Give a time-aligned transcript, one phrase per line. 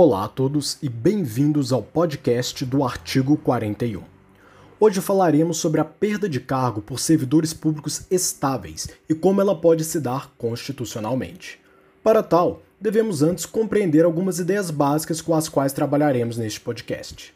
[0.00, 4.00] Olá a todos e bem-vindos ao podcast do artigo 41.
[4.78, 9.82] Hoje falaremos sobre a perda de cargo por servidores públicos estáveis e como ela pode
[9.82, 11.60] se dar constitucionalmente.
[12.00, 17.34] Para tal, devemos antes compreender algumas ideias básicas com as quais trabalharemos neste podcast.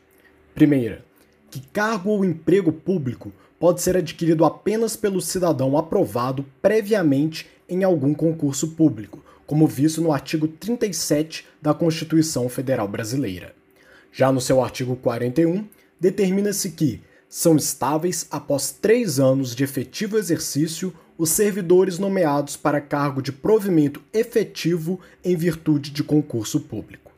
[0.55, 1.05] Primeira,
[1.51, 8.15] que cargo ou emprego público pode ser adquirido apenas pelo cidadão aprovado previamente em algum
[8.15, 13.55] concurso público, como visto no artigo 37 da Constituição Federal Brasileira.
[14.13, 15.67] Já no seu artigo 41,
[15.99, 23.23] determina-se que são estáveis após três anos de efetivo exercício os servidores nomeados para cargo
[23.23, 27.13] de provimento efetivo em virtude de concurso público.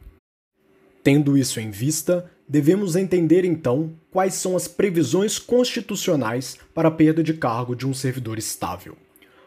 [1.03, 7.23] Tendo isso em vista, devemos entender então quais são as previsões constitucionais para a perda
[7.23, 8.97] de cargo de um servidor estável.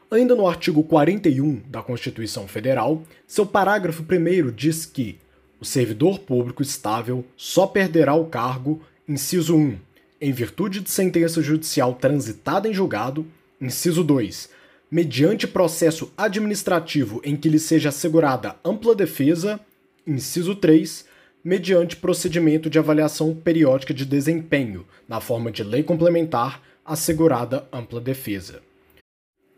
[0.10, 5.20] Ainda no artigo 41 da Constituição Federal, seu parágrafo 1 diz que
[5.60, 9.78] o servidor público estável só perderá o cargo, inciso 1,
[10.22, 13.28] em virtude de sentença judicial transitada em julgado,
[13.60, 14.50] inciso 2,
[14.90, 19.60] mediante processo administrativo em que lhe seja assegurada ampla defesa,
[20.06, 21.06] inciso 3,
[21.44, 28.67] mediante procedimento de avaliação periódica de desempenho, na forma de lei complementar, assegurada ampla defesa.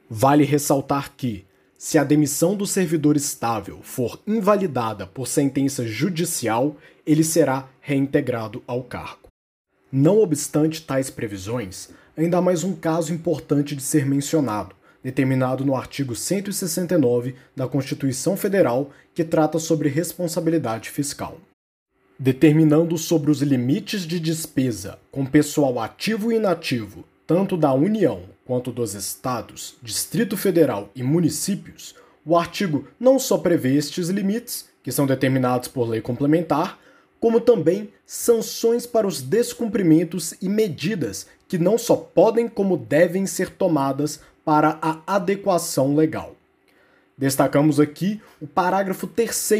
[0.09, 1.45] Vale ressaltar que,
[1.77, 8.83] se a demissão do servidor estável for invalidada por sentença judicial, ele será reintegrado ao
[8.83, 9.29] cargo.
[9.91, 15.75] Não obstante tais previsões, ainda há mais um caso importante de ser mencionado, determinado no
[15.75, 21.37] artigo 169 da Constituição Federal, que trata sobre responsabilidade fiscal.
[22.17, 28.71] Determinando sobre os limites de despesa com pessoal ativo e inativo, tanto da União quanto
[28.71, 31.93] dos estados, Distrito Federal e municípios,
[32.25, 36.79] o artigo não só prevê estes limites, que são determinados por lei complementar,
[37.19, 43.51] como também sanções para os descumprimentos e medidas que não só podem como devem ser
[43.51, 46.35] tomadas para a adequação legal.
[47.15, 49.51] Destacamos aqui o parágrafo 3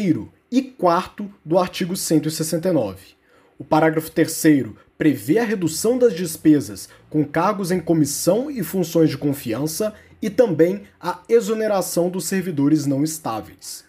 [0.50, 3.14] e 4 do artigo 169.
[3.56, 9.16] O parágrafo 3 prevê a redução das despesas com cargos em comissão e funções de
[9.16, 13.86] confiança e também a exoneração dos servidores não estáveis.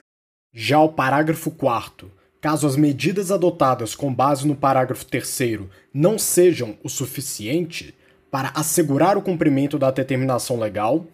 [0.53, 5.59] Já o parágrafo 4 caso as medidas adotadas com base no parágrafo 3
[5.93, 7.93] não sejam o suficiente
[8.31, 11.05] para assegurar o cumprimento da determinação legal,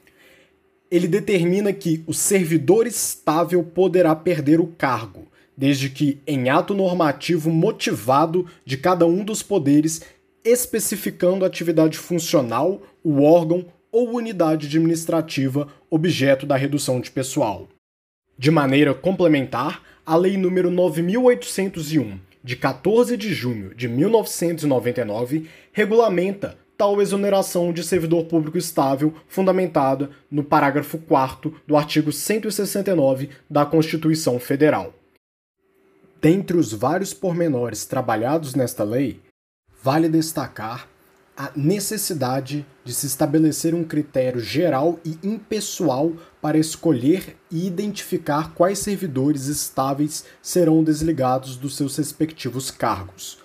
[0.92, 7.50] ele determina que o servidor estável poderá perder o cargo, desde que em ato normativo
[7.50, 10.02] motivado de cada um dos poderes,
[10.46, 17.68] especificando a atividade funcional, o órgão ou unidade administrativa objeto da redução de pessoal.
[18.38, 27.02] De maneira complementar, a Lei nº 9801, de 14 de junho de 1999, regulamenta tal
[27.02, 34.94] exoneração de servidor público estável fundamentada no parágrafo 4 do artigo 169 da Constituição Federal.
[36.28, 39.22] Dentre os vários pormenores trabalhados nesta lei,
[39.82, 40.86] vale destacar
[41.38, 46.12] a necessidade de se estabelecer um critério geral e impessoal
[46.42, 53.42] para escolher e identificar quais servidores estáveis serão desligados dos seus respectivos cargos.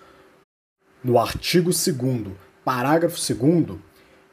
[1.04, 3.78] No artigo 2, parágrafo 2,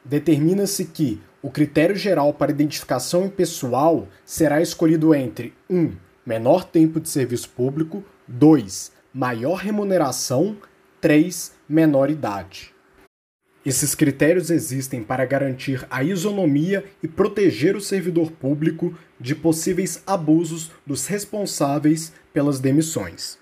[0.04, 5.78] determina-se que o critério geral para identificação impessoal será escolhido entre 1.
[5.78, 8.92] Um, menor tempo de serviço público, 2.
[9.12, 10.56] Maior remuneração.
[11.00, 11.52] 3.
[11.68, 12.72] Menor idade.
[13.64, 20.70] Esses critérios existem para garantir a isonomia e proteger o servidor público de possíveis abusos
[20.86, 23.38] dos responsáveis pelas demissões.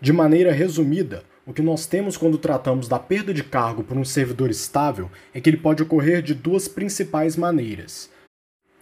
[0.00, 4.04] De maneira resumida, o que nós temos quando tratamos da perda de cargo por um
[4.04, 8.10] servidor estável é que ele pode ocorrer de duas principais maneiras: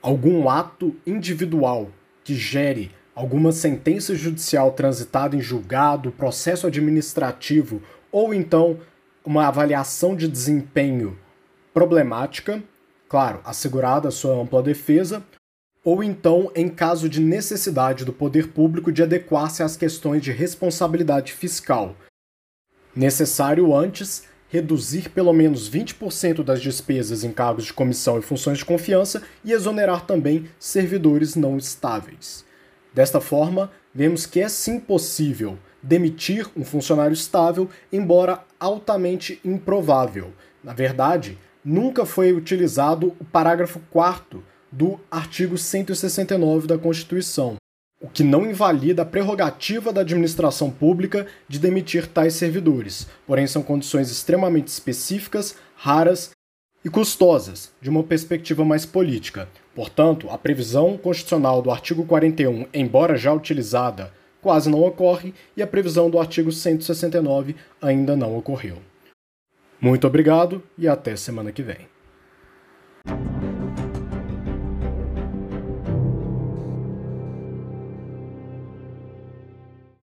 [0.02, 1.90] algum ato individual
[2.24, 8.78] que gere alguma sentença judicial transitada em julgado, processo administrativo ou então
[9.24, 11.18] uma avaliação de desempenho
[11.72, 12.62] problemática,
[13.08, 15.22] claro, assegurada a sua ampla defesa,
[15.84, 21.32] ou então em caso de necessidade do poder público de adequar-se às questões de responsabilidade
[21.32, 21.94] fiscal.
[22.94, 28.64] Necessário antes reduzir pelo menos 20% das despesas em cargos de comissão e funções de
[28.64, 32.44] confiança e exonerar também servidores não estáveis.
[32.92, 40.32] Desta forma, vemos que é sim possível demitir um funcionário estável, embora altamente improvável.
[40.62, 47.56] Na verdade, nunca foi utilizado o parágrafo 4 do artigo 169 da Constituição,
[48.00, 53.62] o que não invalida a prerrogativa da administração pública de demitir tais servidores, porém são
[53.62, 56.30] condições extremamente específicas, raras
[56.84, 59.48] e custosas, de uma perspectiva mais política.
[59.74, 65.66] Portanto, a previsão constitucional do artigo 41, embora já utilizada, quase não ocorre e a
[65.66, 68.78] previsão do artigo 169 ainda não ocorreu.
[69.80, 71.88] Muito obrigado e até semana que vem.